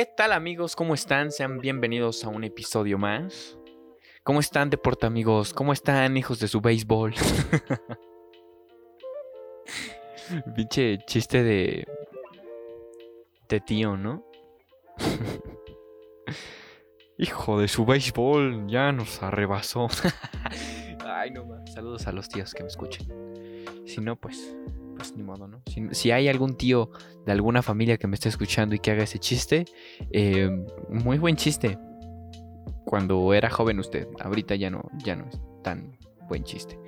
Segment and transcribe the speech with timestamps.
[0.00, 0.76] ¿Qué tal amigos?
[0.76, 1.30] ¿Cómo están?
[1.30, 3.58] Sean bienvenidos a un episodio más.
[4.22, 5.52] ¿Cómo están deporte amigos?
[5.52, 7.12] ¿Cómo están hijos de su béisbol?
[10.56, 11.86] Pinche chiste de...
[13.46, 14.24] de tío, ¿no?
[17.18, 19.88] Hijo de su béisbol, ya nos arrebasó.
[21.04, 21.74] Ay, no más.
[21.74, 23.06] Saludos a los tíos que me escuchen.
[23.84, 24.56] Si no, pues,
[25.00, 25.62] pues ni modo, ¿no?
[25.92, 26.90] Si, hay algún tío
[27.24, 29.64] de alguna familia que me esté escuchando y que haga ese chiste,
[30.12, 30.50] eh,
[30.90, 31.78] muy buen chiste.
[32.84, 35.96] Cuando era joven usted, ahorita ya no, ya no es tan
[36.28, 36.78] buen chiste.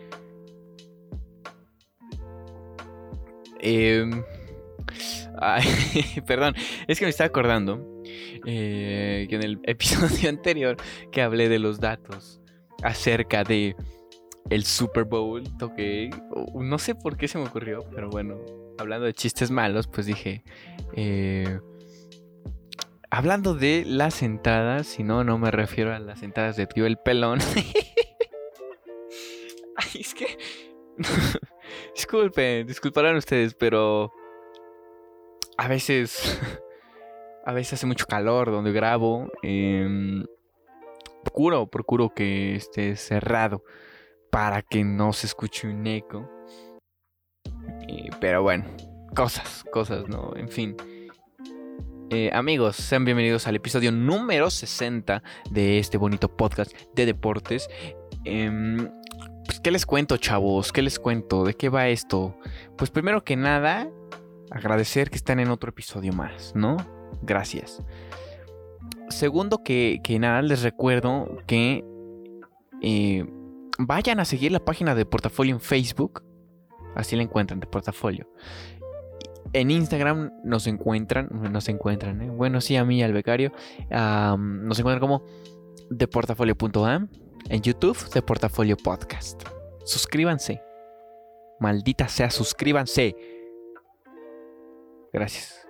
[3.61, 4.23] Em,
[6.27, 6.55] perdón,
[6.87, 8.03] es que me estaba acordando
[8.45, 10.77] eh, que en el episodio anterior
[11.11, 12.43] que hablé de los datos
[12.83, 13.75] acerca de
[14.51, 16.11] el Super Bowl, toqué,
[16.55, 18.39] no sé por qué se me ocurrió, pero bueno,
[18.79, 20.43] hablando de chistes malos, pues dije,
[20.95, 21.61] eh,
[23.11, 26.99] hablando de las entradas, si no, no me refiero a las entradas de Tío el
[26.99, 27.39] Pelón.
[29.77, 30.39] Ay, es que...
[31.95, 34.13] Disculpen, disculparán ustedes, pero
[35.57, 36.39] a veces,
[37.45, 39.31] a veces hace mucho calor donde grabo.
[39.43, 40.25] Eh,
[41.23, 43.63] procuro, procuro que esté cerrado
[44.33, 46.27] para que no se escuche un eco.
[47.87, 48.65] Eh, pero bueno,
[49.15, 50.33] cosas, cosas, ¿no?
[50.37, 50.75] En fin.
[52.09, 57.69] Eh, amigos, sean bienvenidos al episodio número 60 de este bonito podcast de deportes.
[58.25, 58.51] Eh,
[59.45, 60.73] pues, ¿qué les cuento, chavos?
[60.73, 61.45] ¿Qué les cuento?
[61.45, 62.35] ¿De qué va esto?
[62.79, 63.91] Pues primero que nada,
[64.51, 66.79] agradecer que están en otro episodio más, ¿no?
[67.21, 67.83] Gracias.
[69.11, 71.85] Segundo que, que nada, les recuerdo que
[72.81, 73.27] eh,
[73.79, 76.23] vayan a seguir la página de Portafolio en Facebook.
[76.95, 78.29] Así la encuentran, de Portafolio.
[79.53, 82.31] En Instagram nos encuentran, nos encuentran, ¿eh?
[82.31, 83.53] bueno, sí, a mí, al becario,
[83.91, 85.25] nos encuentran como
[85.91, 87.09] deportafolio.am
[87.49, 89.43] en YouTube de Portafolio Podcast.
[89.85, 90.63] Suscríbanse.
[91.61, 93.15] Maldita sea, suscríbanse.
[95.13, 95.67] Gracias.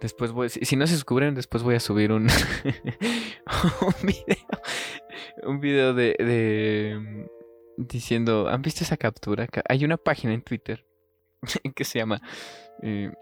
[0.00, 2.26] Después si, no se suscriben, después voy a subir un
[4.02, 4.36] video.
[5.42, 7.28] Un video de, de
[7.78, 9.46] diciendo, ¿han visto esa captura?
[9.68, 10.84] Hay una página en Twitter
[11.74, 12.20] que se llama
[12.82, 13.12] eh,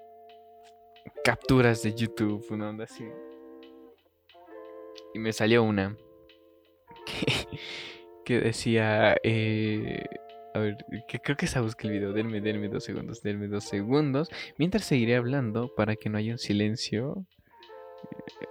[1.25, 3.04] Capturas de YouTube, una onda así.
[5.15, 5.97] Y me salió una
[8.25, 10.04] que, decía, eh,
[10.54, 10.77] a ver,
[11.09, 14.84] que creo que esa busca el video, denme, denme dos segundos, denme dos segundos, mientras
[14.84, 17.27] seguiré hablando para que no haya un silencio.
[18.41, 18.47] Eh,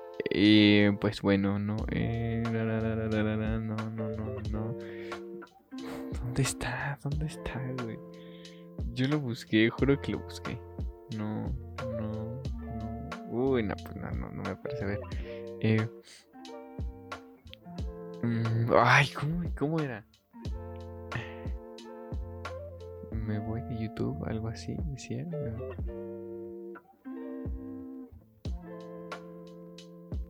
[1.00, 4.78] pues bueno, no, eh, no, no, no, no.
[6.20, 6.98] ¿Dónde está?
[7.04, 7.98] ¿Dónde está, güey?
[8.94, 10.60] Yo lo busqué, juro que lo busqué.
[11.18, 11.54] No,
[12.00, 12.42] no, no.
[13.30, 14.86] Uy, no, pues no, no, no me parece.
[14.86, 15.00] Ver.
[15.62, 15.88] Eh,
[18.24, 20.06] mm, ay, ¿cómo, ¿cómo era?
[23.12, 25.26] Me voy de YouTube, algo así, decía.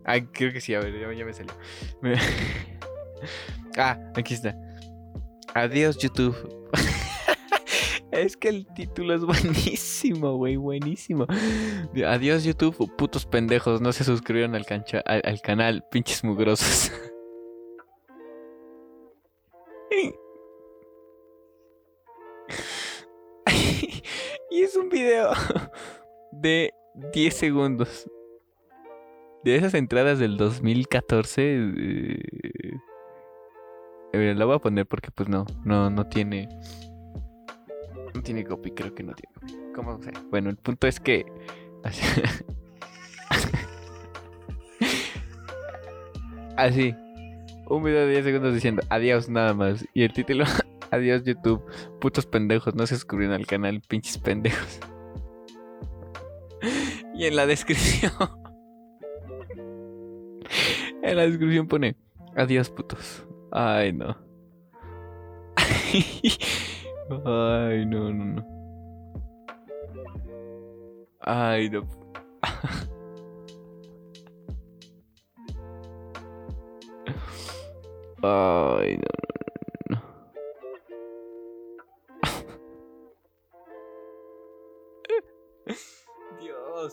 [0.05, 1.53] Ay, creo que sí, a ver, ya, me salió.
[3.77, 4.55] Ah, aquí está.
[5.53, 6.33] Adiós, YouTube.
[8.11, 11.25] es que el título es buenísimo, güey, buenísimo.
[12.07, 13.81] Adiós, YouTube, putos pendejos.
[13.81, 16.91] No se suscribieron al, cancha- al, al canal, pinches mugrosos.
[24.49, 25.31] y es un video
[26.31, 26.71] de
[27.13, 28.09] 10 segundos.
[29.45, 31.41] De esas entradas del 2014.
[31.77, 32.19] eh,
[34.11, 36.49] ver, la voy a poner porque pues no, no, no tiene.
[38.15, 39.53] No tiene copy, creo que no tiene copy.
[39.75, 40.11] ¿Cómo sé?
[40.31, 41.27] Bueno, el punto es que.
[46.57, 46.95] Así.
[47.67, 49.85] Un video de 10 segundos diciendo adiós nada más.
[49.93, 50.45] Y el título,
[50.89, 51.61] adiós YouTube.
[52.01, 54.79] Putos pendejos, no se suscribieron al canal, pinches pendejos.
[57.17, 58.11] Y en la descripción.
[61.05, 61.95] En la descripción pone
[62.35, 63.27] adiós putos.
[63.51, 64.17] Ay no.
[67.23, 68.43] Ay no, no, no.
[71.19, 71.87] Ay no.
[78.23, 79.14] Ay no.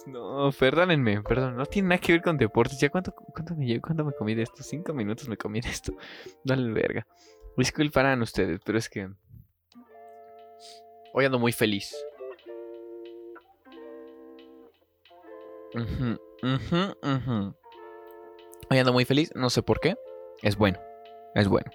[0.07, 2.79] No, perdónenme, perdón, no tiene nada que ver con deportes.
[2.81, 4.63] ¿Ya cuánto, cuánto, me, cuánto me comí de esto?
[4.63, 5.93] Cinco minutos me comí de esto.
[6.45, 7.07] Dale verga.
[7.57, 9.09] Disculparán ustedes, pero es que.
[11.13, 11.95] Hoy ando muy feliz.
[15.75, 16.19] Ujú.
[18.71, 19.97] Hoy ando muy feliz, no sé por qué.
[20.43, 20.81] Es bueno,
[21.35, 21.71] es bueno.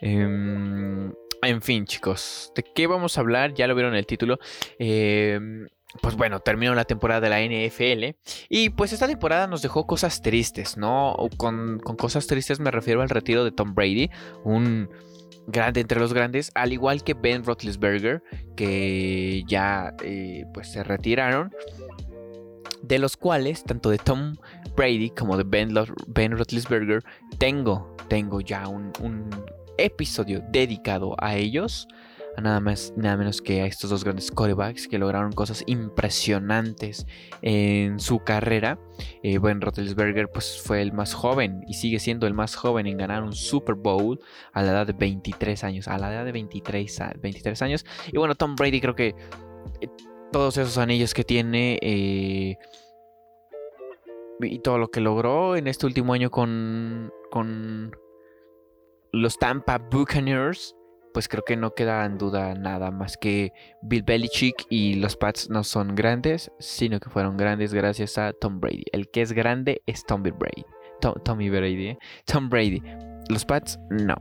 [0.00, 1.12] Em,
[1.42, 3.54] en fin, chicos, ¿de qué vamos a hablar?
[3.54, 4.38] Ya lo vieron en el título.
[4.78, 5.68] Em,
[6.00, 8.16] pues bueno, terminó la temporada de la NFL
[8.48, 11.16] y pues esta temporada nos dejó cosas tristes, ¿no?
[11.36, 14.10] Con, cosas tristes me refiero al retiro de Tom Brady,
[14.44, 14.88] un
[15.46, 18.22] grande entre los grandes, al igual que Ben Roethlisberger,
[18.56, 21.52] que ya eh, pues se retiraron,
[22.82, 24.36] de los cuales, tanto de Tom
[24.76, 25.74] Brady como de Ben,
[26.08, 27.02] ben Roethlisberger,
[27.38, 29.28] tengo, tengo ya un, un
[29.78, 31.88] episodio dedicado a ellos
[32.40, 37.06] nada más nada menos que a estos dos grandes quarterbacks que lograron cosas impresionantes
[37.42, 38.78] en su carrera.
[39.22, 42.96] Eh, ben Roethlisberger pues fue el más joven y sigue siendo el más joven en
[42.96, 44.18] ganar un Super Bowl
[44.52, 47.84] a la edad de 23 años, a la edad de 23, 23 años.
[48.10, 49.14] Y bueno, Tom Brady creo que
[49.80, 49.88] eh,
[50.32, 52.56] todos esos anillos que tiene eh,
[54.40, 57.94] y todo lo que logró en este último año con, con
[59.12, 60.74] los Tampa Buccaneers
[61.12, 65.50] pues creo que no queda en duda nada más que Bill Belichick y los Pats
[65.50, 68.84] no son grandes, sino que fueron grandes gracias a Tom Brady.
[68.92, 70.64] El que es grande es Tom Brady.
[71.00, 71.98] Tom, Tommy Brady, ¿eh?
[72.24, 72.82] Tom Brady.
[73.28, 74.14] Los Pats, no.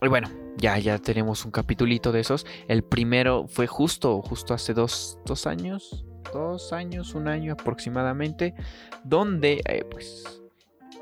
[0.00, 2.46] y bueno, ya, ya tenemos un capitulito de esos.
[2.68, 6.04] El primero fue justo, justo hace dos, dos años.
[6.32, 8.54] Dos años, un año aproximadamente.
[9.04, 10.42] Donde, eh, pues,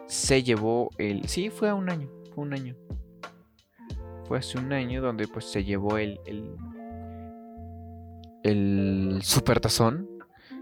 [0.06, 1.28] se llevó el...
[1.28, 2.76] Sí, fue a un año, fue un año
[4.30, 6.54] fue hace un año donde pues se llevó el, el,
[8.44, 10.08] el supertazón,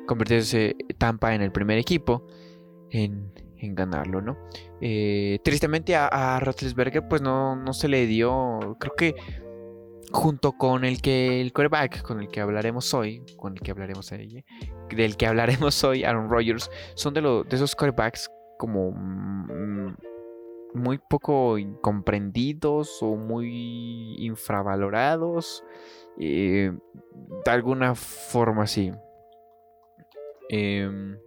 [0.06, 2.26] convirtiéndose Tampa en el primer equipo
[2.90, 3.30] en,
[3.60, 4.38] ganarlo, ¿no?
[4.80, 6.40] Eh, tristemente a, a
[7.10, 9.14] pues no, no se le dio, creo que
[10.12, 14.10] junto con el que el quarterback con el que hablaremos hoy, con el que hablaremos
[14.12, 14.46] hoy,
[14.96, 19.94] del que hablaremos hoy, Aaron Rodgers, son de, de esos quarterbacks como mm,
[20.74, 25.64] muy poco comprendidos o muy infravalorados.
[26.18, 26.72] Eh,
[27.44, 28.92] de alguna forma sí.
[30.50, 31.18] Em,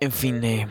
[0.00, 0.66] en fin, eh,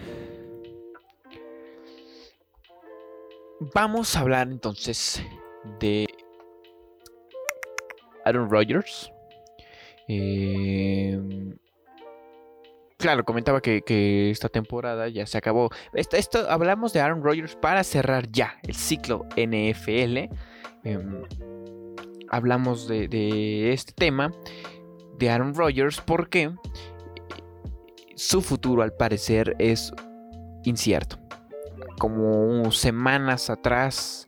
[3.74, 5.22] vamos a hablar entonces
[5.80, 6.08] de
[8.26, 9.12] Aaron Rodgers.
[10.08, 11.20] Eh,
[13.02, 15.70] claro, comentaba que, esta temporada ya se acabó.
[15.94, 20.30] Esto, hablamos de Aaron Rodgers para cerrar ya el ciclo NFL.
[20.84, 21.24] Em,
[22.30, 24.32] hablamos de, este tema
[25.18, 26.54] de Aaron Rodgers porque
[28.16, 29.92] su futuro al parecer es
[30.64, 31.18] incierto.
[32.00, 34.28] Como semanas atrás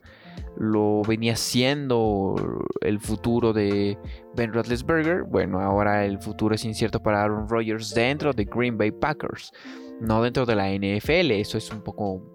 [0.56, 2.34] lo venía siendo
[2.80, 3.98] el futuro de
[4.34, 5.24] Ben Roethlisberger.
[5.24, 9.52] Bueno, ahora el futuro es incierto para Aaron Rodgers dentro de Green Bay Packers,
[10.00, 11.32] no dentro de la NFL.
[11.32, 12.34] Eso es un poco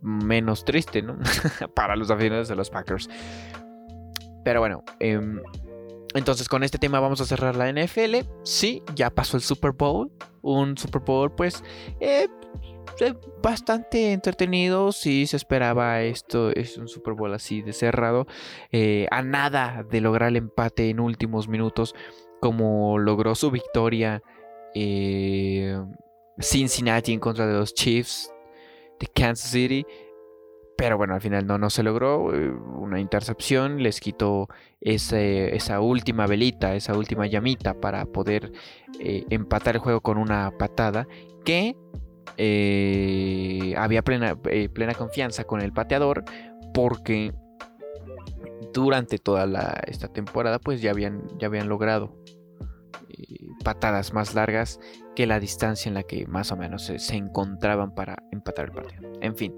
[0.00, 1.18] menos triste, ¿no?
[1.74, 3.08] para los aficionados de los Packers.
[4.44, 5.40] Pero bueno, em,
[6.14, 8.26] entonces con este tema vamos a cerrar la NFL.
[8.44, 10.12] Sí, ya pasó el Super Bowl.
[10.42, 11.64] Un Super Bowl, pues,
[12.00, 12.28] eh,
[13.42, 14.92] bastante entretenido.
[14.92, 18.26] Si se esperaba esto, es un Super Bowl así de cerrado.
[18.72, 21.94] Eh, a nada de lograr el empate en últimos minutos,
[22.40, 24.22] como logró su victoria
[24.74, 25.78] eh,
[26.38, 28.32] Cincinnati en contra de los Chiefs
[28.98, 29.86] de Kansas City.
[30.76, 32.34] Pero bueno, al final no, no se logró.
[32.34, 34.48] Eh, una intercepción les quitó
[34.80, 38.52] esa última velita, esa última llamita para poder
[38.98, 41.06] empatar el juego con una patada
[41.44, 41.76] que
[42.36, 46.24] eh, había plena, eh, plena, confianza con el pateador
[46.72, 47.32] porque
[48.72, 49.46] durante toda
[49.86, 52.16] esta temporada pues ya habían, ya habían logrado
[53.08, 54.80] eh, patadas más largas
[55.14, 59.12] que la distancia en la que más o menos se, encontraban para empatar el partido.
[59.20, 59.54] En fin,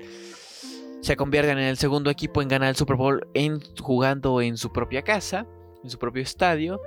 [1.01, 4.71] se convierten en el segundo equipo en ganar el Super Bowl en, jugando en su
[4.71, 5.47] propia casa
[5.83, 6.81] en su propio estadio.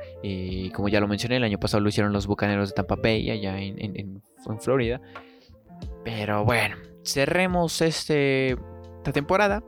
[0.74, 3.58] como ya lo mencioné, el año pasado lo hicieron los Bucaneros de Tampa Bay, allá
[3.58, 4.22] en
[4.60, 5.00] Florida.
[6.04, 8.52] Pero bueno, cerremos este,
[8.98, 9.64] esta temporada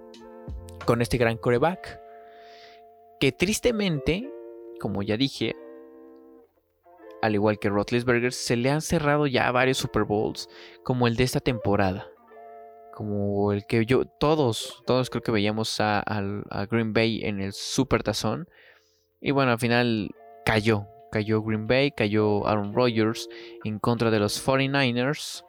[0.86, 2.00] con este gran coreback.
[3.20, 4.30] Que tristemente,
[4.80, 5.56] como ya dije,
[7.22, 10.50] al igual que Roethlisberger, se le han cerrado ya varios Super Bowls,
[10.84, 12.08] como el de esta temporada.
[12.96, 17.53] Como el que yo, todos, todos creo que veíamos a, a Green Bay en el
[17.53, 18.48] Super Tazón.
[19.20, 20.10] Y bueno, al final
[20.46, 23.30] cayó, cayó Green Bay, cayó Aaron Rodgers
[23.63, 25.46] en contra de los 49ers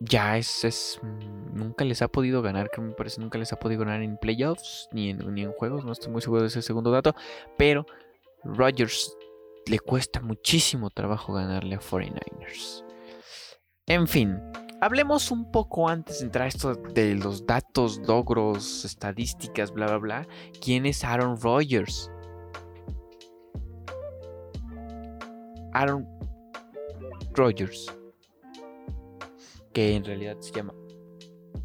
[0.00, 3.58] ya es, es, mm, nunca les ha podido ganar, que me parece nunca les ha
[3.58, 6.62] podido ganar en playoffs ni en, ni en juegos, no estoy muy seguro de ese
[6.62, 7.14] segundo dato,
[7.56, 7.86] pero
[8.44, 9.16] Rodgers
[9.66, 12.84] le cuesta muchísimo trabajo ganarle a 49ers.
[13.86, 14.38] En fin,
[14.80, 19.98] hablemos un poco antes de entrar a esto de los datos, logros, estadísticas, bla, bla,
[19.98, 20.28] bla.
[20.62, 22.10] ¿Quién es Aaron Rodgers?
[25.72, 26.06] Aaron
[27.34, 27.92] Rodgers,
[29.78, 30.74] que en realidad se llama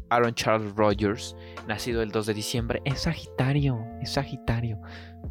[0.08, 1.34] Aaron Charles Rodgers,
[1.66, 4.80] nacido el 2 de diciembre, es Sagitario, es Sagitario.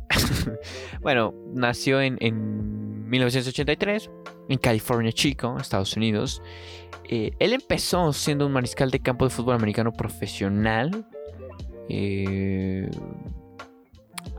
[1.01, 2.17] bueno, nació en,
[3.09, 4.11] 1983
[4.49, 6.41] en California Chico, Estados Unidos.
[7.05, 11.05] Eh, él empezó siendo un mariscal de campo de fútbol americano profesional.
[11.87, 12.89] Eh,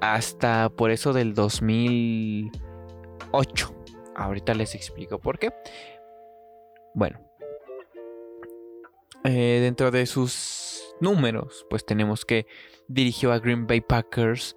[0.03, 3.75] hasta por eso del 2008.
[4.17, 5.49] Ahorita les explico por qué.
[6.95, 7.24] Bueno.
[9.25, 12.47] Eh, dentro de sus números, pues tenemos que
[12.89, 14.55] dirigió a Green Bay Packers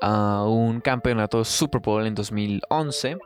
[0.00, 3.18] a un campeonato Super Bowl en 2011.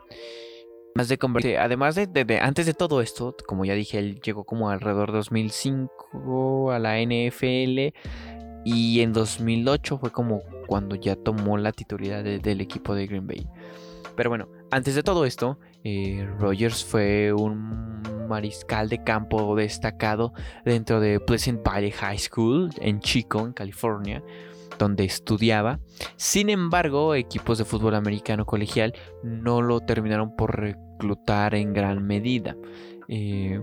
[1.59, 6.71] Además de, antes de todo esto, como ya dije, él llegó como alrededor de 2005
[6.71, 7.93] a la NFL
[8.63, 13.47] y en 2008 fue como cuando ya tomó la titularidad del equipo de Green Bay.
[14.15, 20.33] Pero bueno, antes de todo esto, eh, Rogers fue un mariscal de campo destacado
[20.65, 24.23] dentro de Pleasant Valley High School en Chico, en California
[24.79, 25.79] donde estudiaba.
[26.15, 32.57] Sin embargo, equipos de fútbol americano colegial no lo terminaron por reclutar en gran medida.
[33.07, 33.61] Eh,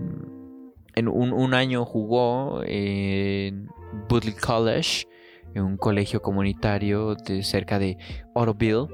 [0.95, 3.67] en un, año jugó en
[4.07, 5.07] Budley College,
[5.53, 7.97] en un colegio comunitario de cerca de
[8.33, 8.87] Ottoville.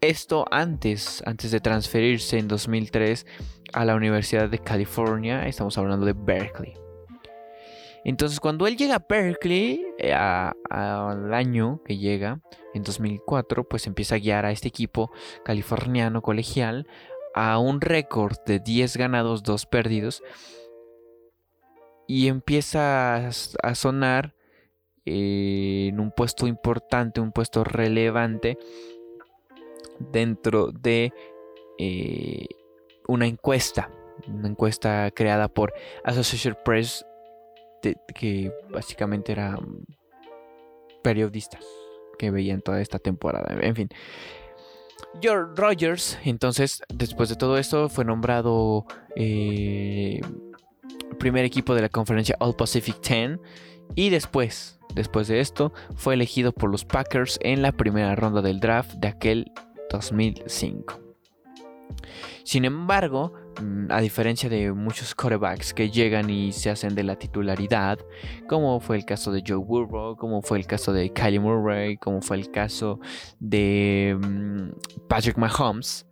[0.00, 3.26] Esto antes, antes de transferirse en 2003
[3.74, 6.72] a la Universidad de California, estamos hablando de Berkeley.
[8.06, 12.40] Entonces, cuando él llega a Berkeley, eh, al año que llega,
[12.72, 15.10] en 2004, pues empieza a guiar a este equipo
[15.44, 16.86] californiano colegial
[17.34, 20.22] a un récord de 10 ganados, 2 perdidos.
[22.06, 24.34] Y empieza a sonar
[25.04, 28.56] en un puesto importante, un puesto relevante
[30.12, 31.12] dentro de
[31.78, 32.46] eh,
[33.06, 33.90] una encuesta,
[34.26, 35.72] una encuesta creada por
[36.04, 37.04] Associated Press
[38.14, 39.86] que básicamente eran
[41.02, 41.64] periodistas
[42.18, 43.56] que veían toda esta temporada.
[43.60, 43.88] En fin.
[45.20, 48.84] George Rogers, entonces, después de todo esto, fue nombrado
[49.16, 50.20] eh,
[51.18, 53.38] primer equipo de la conferencia All Pacific 10.
[53.96, 58.60] Y después, después de esto, fue elegido por los Packers en la primera ronda del
[58.60, 59.52] draft de aquel
[59.90, 61.10] 2005.
[62.44, 63.32] Sin embargo,
[63.62, 67.98] mm, a diferencia de muchos quarterbacks que llegan y se hacen de la titularidad,
[68.48, 72.22] como fue el caso de Joe Burrow, como fue el caso de Kylie Murray, como
[72.22, 73.00] fue el caso
[73.38, 76.06] de mm, Patrick Mahomes,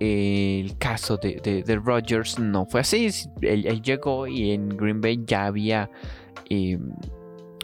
[0.00, 3.10] el caso de, de, Rodgers no fue así.
[3.42, 5.90] Él, llegó y en Green Bay ya había
[6.48, 6.90] em,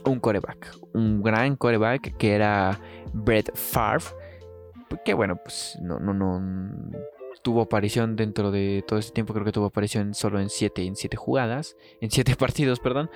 [0.04, 2.78] un quarterback, un gran quarterback que era
[3.14, 4.04] Brett Favre
[5.04, 6.40] que bueno, pues no, no, no
[7.42, 10.96] tuvo aparición dentro de todo este tiempo, creo que tuvo aparición solo en 7 en
[10.96, 13.10] siete jugadas, en 7 partidos, perdón,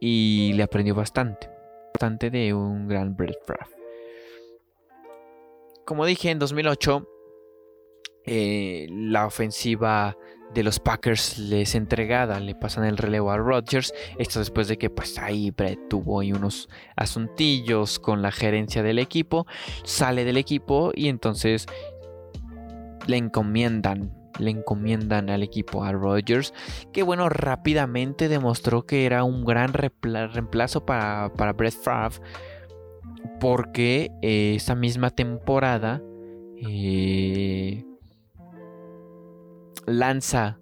[0.00, 1.48] y le aprendió bastante,
[1.94, 3.76] bastante de un gran Brett Favre.
[5.84, 7.08] Como dije, en 2008
[8.26, 10.18] eh, la ofensiva
[10.54, 13.92] de los Packers les entregada, le pasan el relevo a Rodgers.
[14.18, 18.98] Esto después de que pues ahí Brett tuvo ahí unos asuntillos con la gerencia del
[18.98, 19.46] equipo,
[19.84, 21.66] sale del equipo y entonces
[23.06, 26.54] le encomiendan le encomiendan al equipo a Rodgers,
[26.92, 32.20] que bueno, rápidamente demostró que era un gran reemplazo para, para Brett Favre,
[33.40, 36.00] porque esa misma temporada
[36.56, 37.84] eh,
[39.88, 40.58] lanza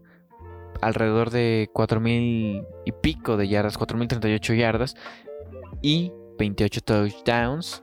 [0.80, 4.94] alrededor de 4.000 y pico de yardas, 4.038 yardas
[5.82, 7.82] y 28 touchdowns.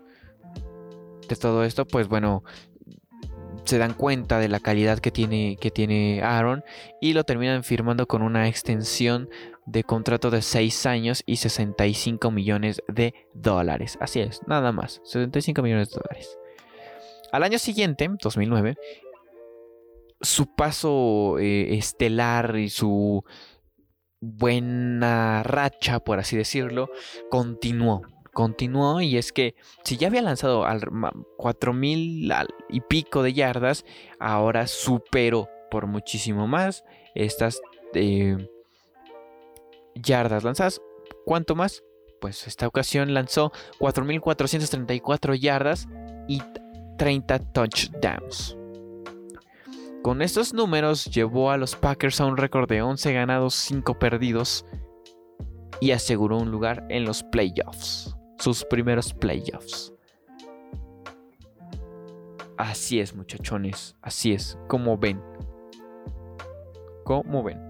[1.28, 2.44] De todo esto, pues bueno,
[3.66, 6.64] se dan cuenta de la calidad que tiene, que tiene Aaron
[7.00, 9.30] y lo terminan firmando con una extensión
[9.66, 13.98] de contrato de 6 años y 65 millones de dólares.
[14.02, 16.38] Así es, nada más, 75 millones de dólares.
[17.32, 18.76] Al año siguiente, 2009,
[20.24, 23.24] su paso eh, estelar y su
[24.22, 26.90] buena racha, por así decirlo,
[27.30, 28.02] continuó.
[28.34, 29.54] Continuó y es que
[29.84, 30.82] si ya había lanzado al
[31.38, 32.34] 4000
[32.70, 33.86] y pico de yardas,
[34.20, 37.62] ahora superó por muchísimo más estas
[37.94, 38.50] eh,
[39.94, 40.82] yardas lanzadas.
[41.26, 41.84] ¿Cuánto más?
[42.20, 45.88] Pues esta ocasión lanzó 4434 yardas
[46.28, 46.42] y
[46.98, 48.58] 30 touchdowns.
[50.04, 54.66] Con estos números llevó a los Packers a un récord de 11 ganados, 5 perdidos
[55.80, 59.94] y aseguró un lugar en los playoffs, sus primeros playoffs.
[62.58, 65.22] Así es, muchachones, así es, como ven.
[67.06, 67.62] Como ven.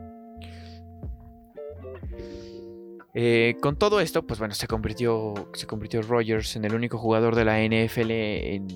[3.13, 7.35] Eh, con todo esto, pues bueno, se convirtió, se convirtió Rogers en el único jugador
[7.35, 8.67] de la NFL en,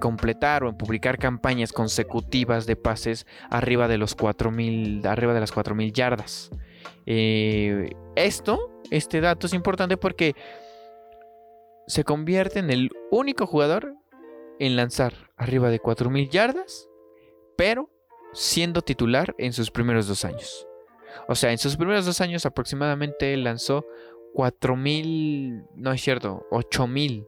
[0.00, 5.52] completar o en publicar campañas consecutivas de pases arriba de los 4000, arriba de las
[5.52, 6.50] 4000 yardas.
[7.06, 10.34] Eh, esto, este dato es importante porque
[11.86, 13.94] se convierte en el único jugador
[14.58, 16.88] en lanzar arriba de 4000 yardas,
[17.56, 17.90] pero
[18.32, 20.66] siendo titular en sus primeros dos años.
[21.28, 23.84] O sea, en sus primeros dos años aproximadamente lanzó
[24.34, 27.26] 4000, no es cierto, 8000.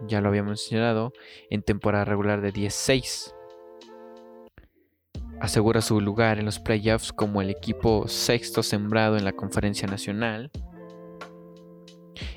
[0.07, 1.11] ya lo había mencionado,
[1.49, 3.34] en temporada regular de 16.
[5.45, 10.49] Asegura su lugar en los playoffs como el equipo sexto sembrado en la conferencia nacional.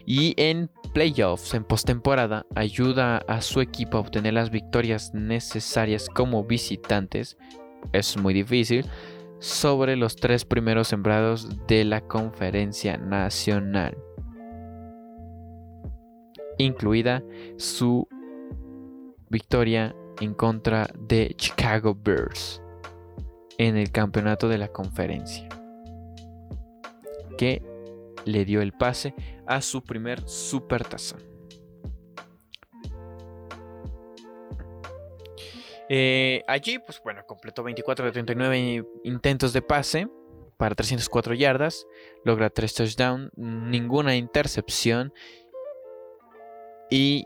[0.04, 6.44] Y en playoffs, en postemporada, ayuda a su equipo a obtener las victorias necesarias como
[6.44, 7.38] visitantes.
[7.94, 8.84] Es muy difícil,
[9.38, 13.96] sobre los tres primeros sembrados de la conferencia nacional,
[16.58, 17.22] incluida
[17.56, 18.06] su
[19.30, 22.60] victoria en contra de Chicago Bears
[23.58, 25.48] en el campeonato de la conferencia,
[27.36, 27.62] que
[28.24, 29.14] le dio el pase
[29.46, 31.28] a su primer supertazón.
[35.90, 40.08] Eh, allí, pues bueno, completó 24 de 39 intentos de pase
[40.58, 41.86] para 304 yardas,
[42.24, 45.14] logra 3 touchdowns, ninguna intercepción
[46.90, 47.24] y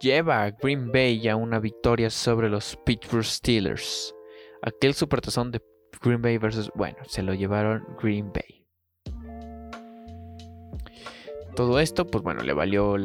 [0.00, 4.14] lleva a Green Bay a una victoria sobre los Pittsburgh Steelers.
[4.62, 5.60] Aquel supertazón de
[6.00, 8.66] Green Bay versus, bueno, se lo llevaron Green Bay.
[11.56, 12.96] Todo esto, pues bueno, le valió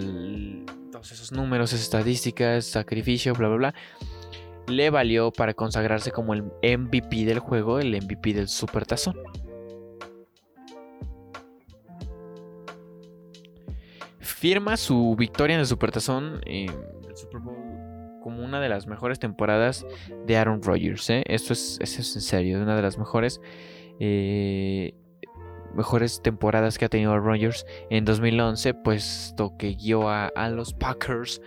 [0.91, 3.75] todos esos números, estadísticas, sacrificio, bla, bla, bla
[4.67, 9.15] le valió para consagrarse como el MVP del juego, el MVP del Supertazón.
[14.19, 17.64] Firma su victoria en el Supertazón en el Super Bowl
[18.25, 19.85] como una de las mejores temporadas
[20.25, 21.11] de Aaron Rodgers.
[21.11, 21.23] ¿eh?
[21.27, 23.39] Esto es, es, en serio, una de las mejores
[23.99, 24.95] eh,
[25.75, 31.39] mejores temporadas que ha tenido Rodgers en 2011, puesto que guió a, a los Packers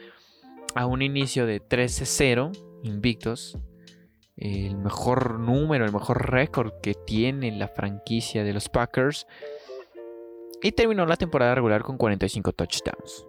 [0.77, 3.59] a un inicio de 13-0 invictos.
[4.37, 9.27] El mejor número, el mejor récord que tiene la franquicia de los Packers.
[10.63, 13.27] Y terminó la temporada regular con 45 touchdowns.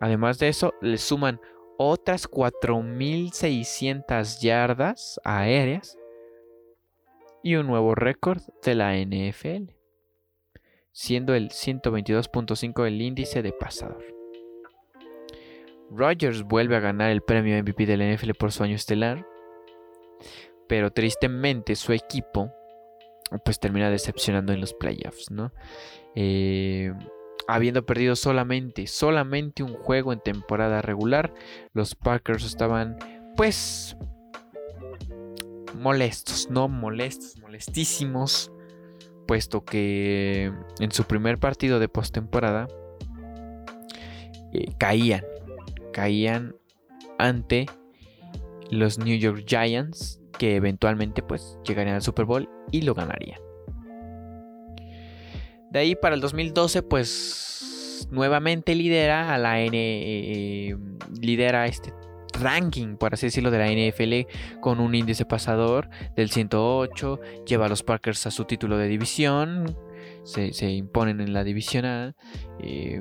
[0.00, 1.38] Además de eso, le suman
[1.78, 5.96] otras 4.600 yardas aéreas
[7.42, 9.70] y un nuevo récord de la NFL,
[10.92, 14.04] siendo el 122.5 el índice de pasador.
[15.90, 19.26] Rogers vuelve a ganar el premio MVP del NFL por su año estelar,
[20.68, 22.52] pero tristemente su equipo
[23.44, 25.52] pues termina decepcionando en los playoffs, ¿no?
[26.14, 26.92] Eh,
[27.48, 31.32] habiendo perdido solamente, solamente un juego en temporada regular,
[31.72, 32.98] los Packers estaban
[33.36, 33.96] pues
[35.74, 36.68] molestos, ¿no?
[36.68, 38.52] Molestos, molestísimos,
[39.26, 42.68] puesto que en su primer partido de postemporada
[44.52, 45.24] eh, caían,
[45.94, 46.54] caían
[47.18, 47.64] ante
[48.70, 53.47] los New York Giants, que eventualmente pues llegarían al Super Bowl y lo ganarían.
[55.70, 60.76] De ahí para el 2012 pues nuevamente lidera a la N, eh,
[61.20, 61.92] lidera este
[62.40, 67.68] ranking, por así decirlo, de la NFL con un índice pasador del 108, lleva a
[67.68, 69.76] los Packers a su título de división,
[70.24, 72.14] se, imponen en la divisional.
[72.60, 72.98] Eh,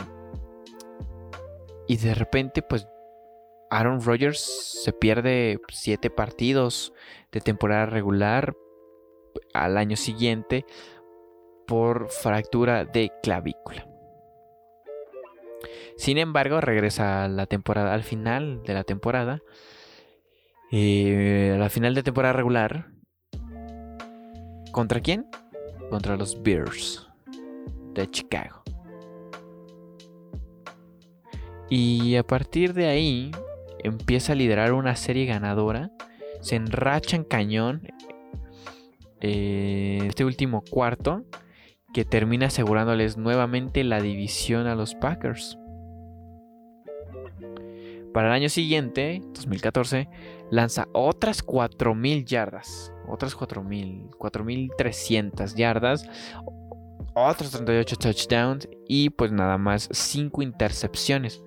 [1.88, 2.88] y de repente, pues
[3.70, 4.40] Aaron Rodgers
[4.84, 6.94] se pierde siete partidos
[7.32, 8.56] de temporada regular
[9.54, 10.66] al año siguiente
[11.68, 13.88] por fractura de clavícula.
[15.98, 19.42] Sin embargo, regresa a la temporada, al final de la temporada,
[20.72, 22.88] eh, a la final de temporada regular.
[24.72, 25.28] ¿Contra quién?
[25.90, 27.08] Contra los Bears
[27.94, 28.64] de Chicago.
[31.70, 33.32] Y a partir de ahí
[33.84, 35.92] empieza a liderar una serie ganadora.
[36.42, 37.82] Se enracha en cañón
[39.20, 41.26] eh, este último cuarto
[41.98, 45.58] que termina asegurándoles nuevamente la división a los Packers.
[48.14, 50.08] Para el año siguiente, 2014,
[50.52, 52.94] lanza otras 4.000 yardas.
[53.08, 56.08] Otras 4.000, 4.300 yardas.
[57.16, 61.44] Otros 38 touchdowns y pues nada más 5 intercepciones.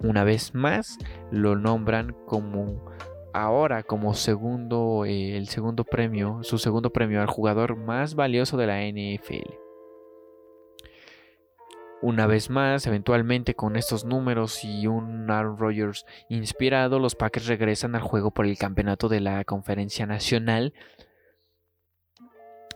[0.00, 0.98] Una vez más
[1.30, 2.84] lo nombran como
[3.34, 8.66] ahora como segundo eh, el segundo premio, su segundo premio al jugador más valioso de
[8.66, 9.52] la NFL.
[12.00, 17.94] Una vez más, eventualmente con estos números y un Aaron Rodgers inspirado, los Packers regresan
[17.94, 20.74] al juego por el campeonato de la Conferencia Nacional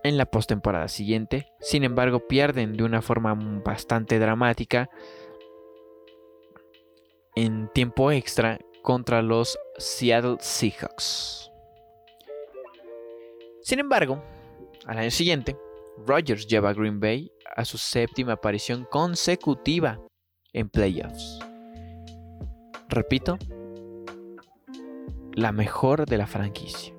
[0.02, 1.52] en la postemporada siguiente.
[1.60, 4.88] Sin embargo, pierden de una forma bastante dramática
[7.36, 11.52] en tiempo extra contra los Seattle Seahawks.
[13.60, 14.24] Sin embargo,
[14.86, 15.58] al año siguiente,
[16.06, 20.00] Rodgers lleva a Green Bay a su séptima aparición consecutiva
[20.54, 21.38] en playoffs.
[22.88, 23.36] Repito,
[25.34, 26.94] la mejor de la franquicia.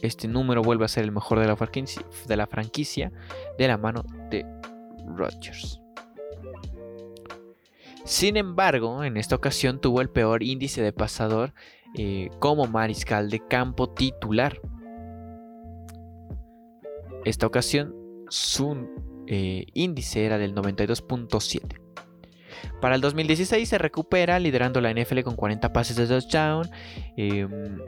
[0.00, 1.56] Este número vuelve a ser el mejor de la
[2.46, 3.12] franquicia
[3.58, 4.46] de la, mano de
[5.14, 5.83] Rodgers.
[8.04, 11.54] Sin embargo, en esta ocasión tuvo el peor índice de pasador
[11.96, 14.60] eh, como mariscal de campo titular.
[17.24, 17.94] Esta ocasión,
[18.28, 18.86] su
[19.26, 21.80] eh, índice era del 92.7.
[22.80, 26.68] Para el 2016 se recupera liderando la NFL con 40 pases de touchdown.
[27.16, 27.78] Em,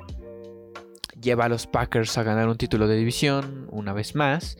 [1.20, 4.57] lleva a los Packers a ganar un título de división una vez más.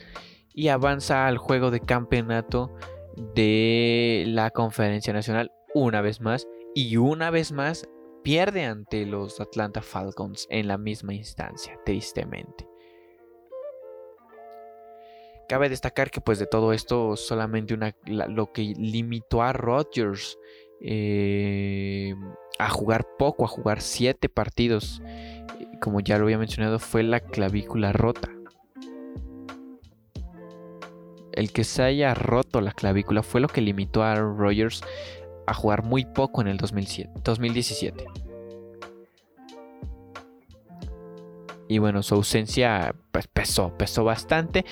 [0.53, 2.75] Y avanza al juego de campeonato
[3.16, 6.46] de la Conferencia Nacional una vez más.
[6.74, 7.88] Y una vez más
[8.22, 12.66] pierde ante los Atlanta Falcons en la misma instancia, tristemente.
[15.48, 20.37] Cabe destacar que pues de todo esto solamente una, lo que limitó a Rodgers
[20.81, 22.14] eh,
[22.59, 25.00] a jugar poco, a jugar siete partidos,
[25.81, 28.36] como ya lo había mencionado, fue la clavícula rota.
[31.37, 34.83] El que se haya roto la clavícula fue lo que limitó a Rodgers
[35.46, 38.05] a jugar muy poco en el 2017.
[41.68, 44.64] Y bueno, su ausencia pues pesó, pesó bastante.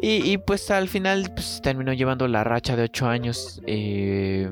[0.00, 4.48] Y, pues al final pues, terminó llevando la racha de 8 años eh,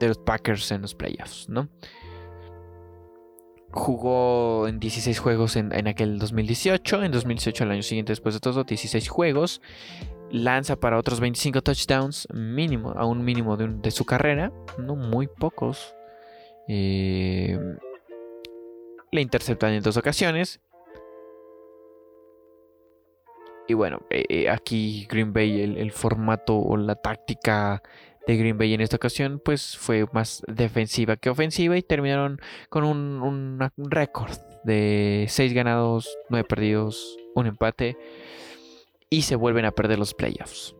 [0.00, 1.68] de los Packers en los playoffs, ¿no?
[3.72, 8.64] Jugó en 16 juegos en, aquel 2018, en 2018 el año siguiente después de todo
[8.64, 9.60] 16 juegos.
[10.30, 15.94] Lanza para otros 25 touchdowns mínimo, a un mínimo de, su carrera, no muy pocos.
[16.68, 17.58] Eh,
[19.10, 20.60] le interceptan en dos ocasiones
[23.68, 27.82] y bueno, eh, eh, aquí Green Bay, el, formato o la táctica
[28.26, 32.84] de Green Bay en esta ocasión, pues fue más defensiva que ofensiva y terminaron con
[32.84, 37.96] un, récord de 6 ganados, 9 perdidos, un empate
[39.10, 40.74] y se vuelven a perder los playoffs.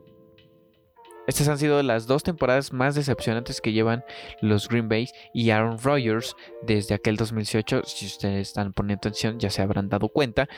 [1.27, 4.05] Estas han sido las dos temporadas más decepcionantes que llevan
[4.41, 7.83] los Green Bay y Aaron Rodgers desde aquel 2018.
[7.85, 10.49] Si ustedes están poniendo atención, ya se habrán dado cuenta.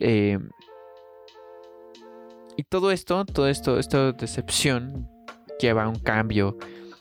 [0.00, 0.38] Eh,
[2.56, 5.08] y todo esto, todo esto, esta decepción
[5.62, 6.58] lleva un cambio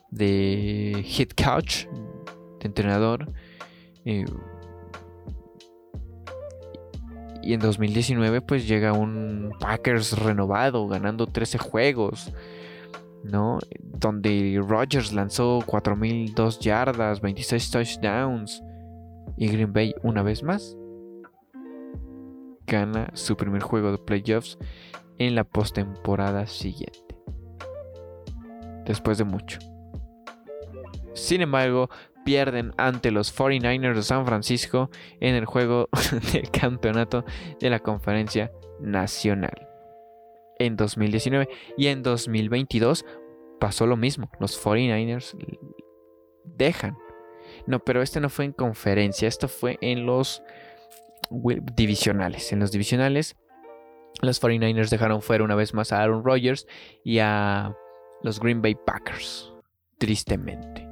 [0.10, 1.88] de hit couch,
[2.60, 3.32] de entrenador.
[4.06, 4.26] Eh,
[7.44, 12.32] Y en 2019 pues llega un Packers renovado, ganando 13 juegos,
[13.24, 13.60] ¿no?
[13.82, 18.62] Donde Rodgers lanzó 4.002 yardas, 26 touchdowns.
[19.38, 20.78] Y Green Bay una vez más
[22.68, 24.58] gana su primer juego de playoffs
[25.18, 27.11] en la postemporada siguiente.
[28.86, 29.60] Después de mucho.
[31.14, 31.90] Sin embargo,
[32.24, 34.90] pierden ante los 49ers de San Francisco
[35.20, 35.90] en el juego
[36.34, 37.26] del campeonato
[37.60, 39.68] de la conferencia nacional.
[40.60, 43.06] En 2019 y en 2022
[43.60, 44.30] pasó lo mismo.
[44.40, 45.36] Los 49ers
[46.44, 46.98] dejan.
[47.66, 50.44] No, pero este no fue en conferencia, esto fue en los
[51.76, 52.52] divisionales.
[52.52, 53.36] En los divisionales,
[54.22, 56.68] los 49ers dejaron fuera una vez más a Aaron Rodgers
[57.04, 57.76] y a
[58.24, 59.52] los Green Bay Packers.
[59.98, 60.88] Tristemente.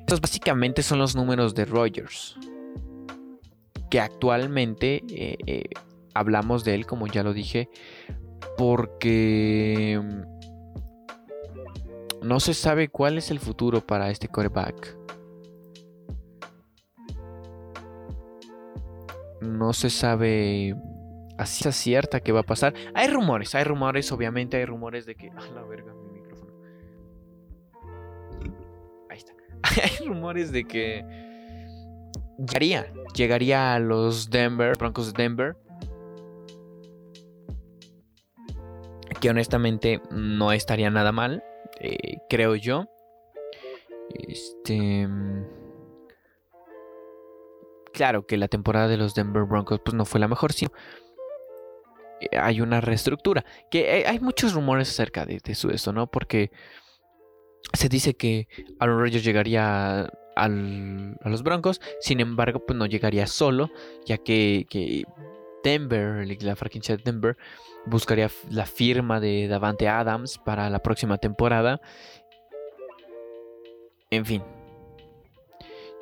[0.00, 2.36] Estos básicamente son los números de Rogers.
[3.90, 5.64] Que actualmente eh, eh,
[6.14, 7.68] hablamos de él, como ya lo dije,
[8.56, 10.22] porque mm,
[12.26, 14.96] no se sabe cuál es el futuro para este quarterback.
[19.40, 20.74] No se sabe
[21.38, 22.74] así cierta qué va a pasar.
[22.94, 25.30] Hay rumores, hay rumores, obviamente hay rumores de que.
[25.36, 25.92] Ah, la verga.
[29.82, 31.04] hay rumores de que
[32.38, 35.56] llegaría, llegaría a los Denver, Broncos de Denver.
[39.20, 41.42] Que honestamente no estaría nada mal,
[41.80, 42.86] eh, creo yo.
[44.14, 45.08] Este.
[47.94, 50.52] Claro que la temporada de los Denver Broncos pues no fue la mejor,
[52.20, 53.44] eh, hay una reestructura.
[53.70, 56.06] Que hay muchos rumores acerca de, de eso, ¿no?
[56.08, 56.50] Porque
[57.72, 58.48] se dice que
[58.78, 63.70] Aaron Rodgers llegaría a los Broncos, sin embargo, pues no llegaría solo,
[64.04, 65.04] ya que,
[65.64, 67.36] Denver, la franquicia de Denver,
[67.86, 71.80] buscaría la firma de Davante Adams para la próxima temporada.
[74.10, 74.42] En fin.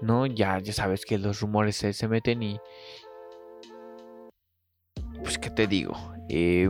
[0.00, 2.60] No, ya, ya sabes que los rumores se, meten y.
[5.22, 5.94] Pues, ¿qué te digo?
[6.28, 6.68] Eh,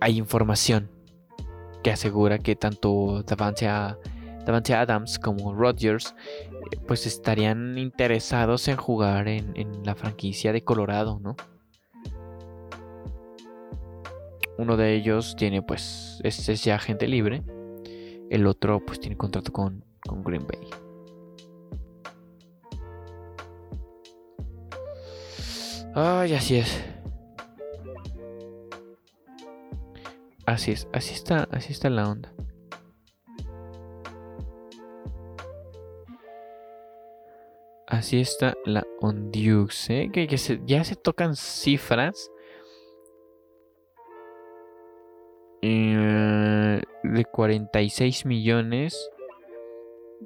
[0.00, 0.90] hay información
[1.82, 3.66] que asegura que tanto Davante,
[4.74, 6.14] Adams como Rodgers
[6.72, 9.54] eh, pues estarían interesados en jugar en,
[9.84, 11.36] la franquicia de Colorado, ¿no?
[14.58, 17.42] Uno de ellos tiene pues es, ya agente libre.
[18.30, 20.68] El otro pues tiene contrato con, con Green Bay.
[25.94, 26.95] Ay, así es.
[30.46, 32.32] Así es, así está, así está la onda.
[37.88, 40.10] Así está la Ondiux, ¿eh?
[40.12, 40.26] que,
[40.66, 42.30] ya se tocan cifras
[45.62, 49.10] eh, de 46 millones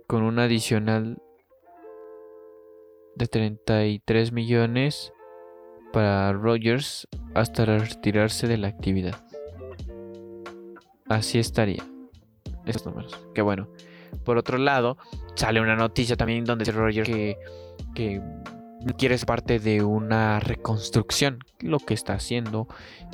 [0.06, 1.22] con un adicional
[3.14, 5.12] de 33 millones
[5.92, 9.30] para Rogers hasta retirarse de la actividad.
[11.11, 11.85] Así estaría.
[12.64, 13.18] Estos números.
[13.35, 13.68] Que bueno.
[14.25, 14.96] Por otro lado,
[15.35, 17.37] sale una noticia también donde dice Roger que,
[17.94, 18.23] que
[18.96, 21.40] quiere ser parte de una reconstrucción.
[21.61, 22.68] Lo que está haciendo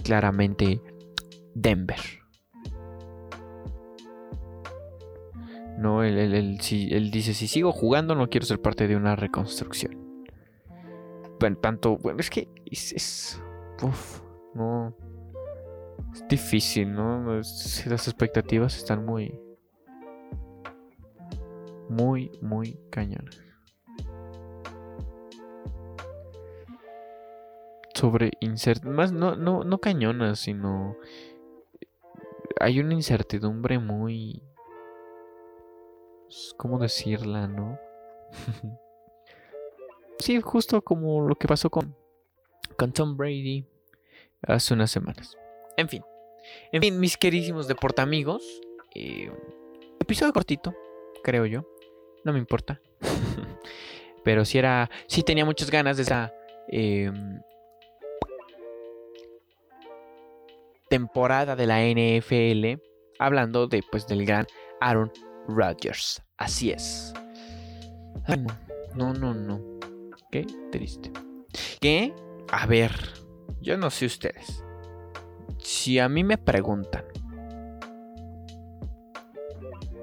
[0.05, 0.81] claramente
[1.55, 2.01] Denver.
[5.79, 10.25] No, él, dice, si sigo jugando no quiero ser parte de una reconstrucción.
[11.41, 13.43] Bueno, tanto, bueno, es que es,
[14.55, 14.95] no,
[16.17, 17.37] es difícil, ¿no?
[17.37, 19.39] Las expectativas están muy,
[21.91, 23.39] muy, muy cañonas.
[27.95, 30.97] Sobre incertidumbre, más no, no, no cañonas, sino
[32.61, 34.43] hay una incertidumbre muy,
[36.57, 37.79] ¿cómo decirla, no?
[40.19, 41.95] sí, justo como lo que pasó con,
[42.79, 43.67] con Tom Brady
[44.43, 45.37] hace unas semanas.
[45.77, 46.03] En fin.
[46.73, 48.43] En fin, mis queridísimos deportamigos.
[48.95, 49.31] Eh,
[50.01, 50.75] episodio cortito,
[51.23, 51.67] creo yo.
[52.25, 52.81] No me importa.
[54.25, 54.91] Pero si era.
[55.07, 56.33] Sí tenía muchas ganas de esa.
[56.69, 57.41] Em,
[60.89, 62.81] temporada de la NFL.
[63.19, 64.47] Hablando de pues del gran
[64.81, 65.13] Aaron
[65.49, 66.23] Rodgers.
[66.37, 67.13] Así es.
[68.95, 69.61] no, no, no.
[70.31, 71.13] Qué triste.
[71.81, 72.13] Que,
[72.51, 72.93] a ver,
[73.61, 74.66] yo no sé ustedes
[75.67, 77.05] si a mí me preguntan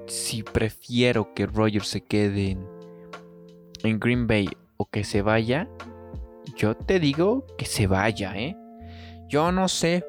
[0.06, 2.58] si prefiero que Rogers se quede
[3.82, 4.46] en Green Bay
[4.76, 5.66] o que se vaya,
[6.54, 8.58] yo te digo que se vaya, ¿eh?
[9.26, 10.04] Yo no sé.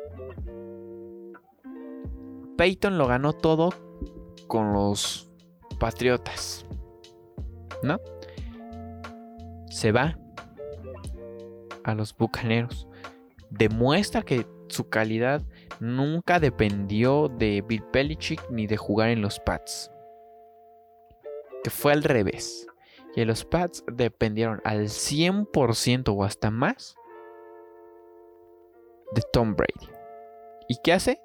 [2.58, 3.74] Peyton lo ganó todo
[4.48, 5.32] con los
[5.80, 6.66] Patriotas.
[7.82, 8.02] ¿No?
[9.70, 10.20] Se va
[11.86, 12.90] a los Bucaneros.
[13.50, 15.42] Demuestra que su calidad
[15.80, 19.92] nunca dependió de Bill Belichick ni de jugar en los Pats.
[21.64, 22.68] Que fue al revés.
[23.16, 26.96] Y los Pats dependieron al 100% o hasta más
[29.14, 29.90] de Tom Brady.
[30.68, 31.22] ¿Y qué hace?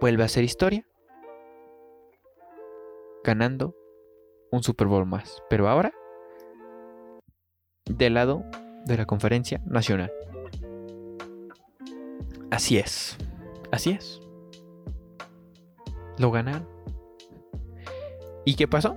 [0.00, 0.86] Vuelve a hacer historia.
[3.22, 3.74] Ganando
[4.50, 5.42] un Super Bowl más.
[5.50, 5.92] Pero ahora,
[7.86, 8.44] del lado
[8.86, 10.12] de la conferencia nacional.
[12.54, 13.16] Así es.
[13.72, 14.20] Así es.
[16.18, 16.68] Lo ganaron.
[18.44, 18.94] ¿Y qué pasó?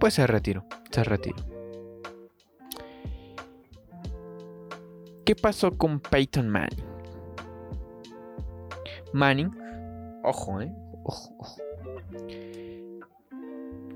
[0.00, 0.64] Pues se retiró.
[0.90, 1.36] Se retiró.
[5.26, 6.86] ¿Qué pasó con Peyton Manning?
[9.12, 9.50] Manning,
[10.24, 10.72] ojo, eh,
[11.04, 11.56] ojo, ojo.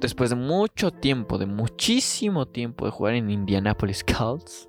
[0.00, 4.68] Después de mucho tiempo, de muchísimo tiempo de jugar en Indianapolis Colts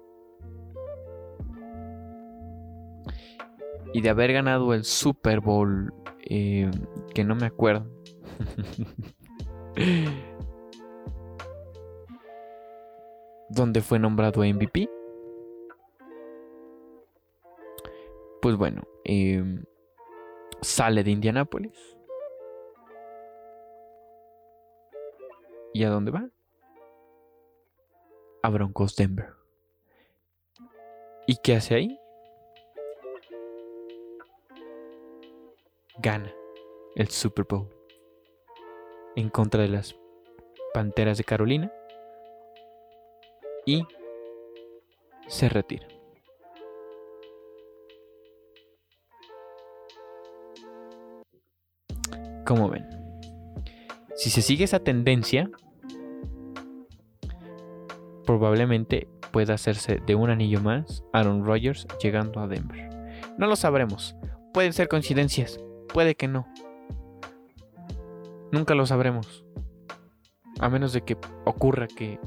[3.93, 6.69] y de haber ganado el Super Bowl, eh,
[7.13, 7.89] que no me acuerdo.
[13.50, 14.89] donde fue nombrado MVP.
[18.41, 19.63] Pues bueno, em,
[20.62, 21.97] sale de Indianápolis.
[25.73, 26.30] ¿Y a dónde va?
[28.41, 29.34] A Broncos Denver.
[31.26, 32.00] ¿Y qué hace ahí?
[35.99, 36.31] Gana
[36.95, 37.67] el Super Bowl
[39.15, 39.95] en contra de las
[40.73, 41.71] Panteras de Carolina
[43.65, 43.83] y
[45.27, 45.88] se retira.
[52.45, 52.88] Como ven,
[54.15, 55.49] si se sigue esa tendencia,
[58.25, 62.89] probablemente pueda hacerse de un anillo más Aaron Rodgers llegando a Denver.
[63.38, 64.15] No lo sabremos.
[64.53, 65.60] Pueden ser coincidencias,
[65.97, 66.45] puede que no.
[68.51, 69.43] Nunca lo sabremos.
[70.60, 72.19] A menos de que ocurra que,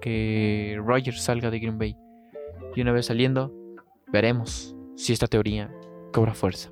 [0.00, 1.98] que Rodgers salga de Green Bay.
[2.74, 3.52] Y una vez saliendo,
[4.10, 5.70] veremos si esta teoría
[6.14, 6.70] cobra fuerza.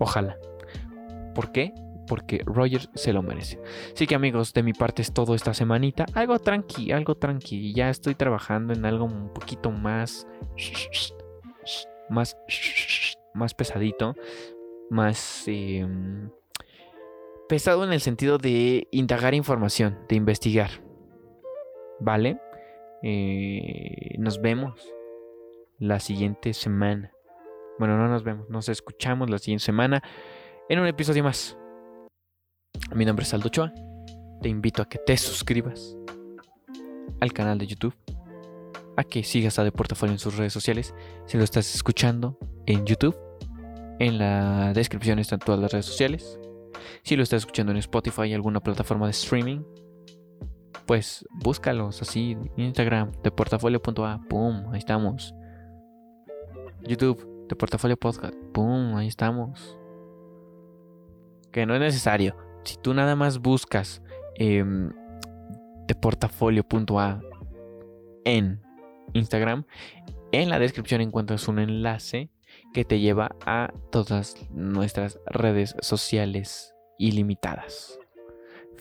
[0.00, 0.36] Ojalá.
[1.36, 1.72] ¿Por qué?
[2.08, 3.60] Porque Rogers se lo merece.
[3.94, 6.04] Así que amigos, de mi parte es todo esta semanita.
[6.14, 7.74] Algo tranqui, algo tranqui.
[7.74, 10.26] Ya estoy trabajando en algo un poquito más...
[12.12, 12.36] Más...
[13.34, 14.14] Más pesadito.
[14.90, 15.44] Más...
[15.46, 16.30] Em,
[17.48, 20.70] pesado en el sentido de indagar información, de investigar.
[22.00, 22.40] ¿Vale?
[23.02, 24.80] Eh, nos vemos
[25.78, 27.12] la siguiente semana.
[27.78, 30.02] Bueno, no nos vemos, nos escuchamos la siguiente semana
[30.68, 31.58] en un episodio más.
[32.94, 33.72] Mi nombre es Aldo Choa.
[34.40, 35.96] Te invito a que te suscribas
[37.20, 37.94] al canal de YouTube,
[38.96, 40.94] a que sigas a Deportafolio en sus redes sociales.
[41.26, 43.16] Si lo estás escuchando en YouTube,
[43.98, 46.38] en la descripción están todas las redes sociales.
[47.02, 49.62] Si lo estás escuchando en Spotify, y alguna plataforma de streaming,
[50.86, 55.34] pues búscalos así Instagram, deportafolio.a, pum, ahí estamos.
[56.82, 58.34] YouTube, de Portafolio Podcast.
[58.52, 58.96] ¡Pum!
[58.96, 59.78] Ahí estamos.
[61.50, 62.36] Que no es necesario.
[62.64, 64.02] Si tú nada más buscas
[64.38, 64.64] eh,
[65.86, 67.20] de portafolio.a
[68.24, 68.62] en
[69.12, 69.64] Instagram,
[70.32, 72.30] en la descripción encuentras un enlace
[72.72, 77.98] que te lleva a todas nuestras redes sociales ilimitadas.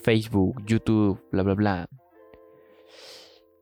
[0.03, 1.89] Facebook, YouTube, bla, bla, bla.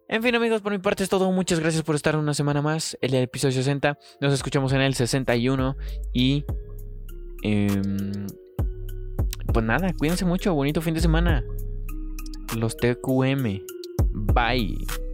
[0.08, 1.32] En fin, amigos, por mi parte es todo.
[1.32, 2.98] Muchas gracias por estar una semana más.
[3.02, 3.98] El episodio 60.
[4.22, 5.76] Nos escuchamos en el 61.
[6.14, 6.46] Y.
[7.44, 8.26] Em,
[9.54, 10.54] pues nada, cuídense mucho.
[10.56, 11.44] Bonito fin de semana.
[12.58, 13.62] Los TQM.
[14.34, 15.09] Bye.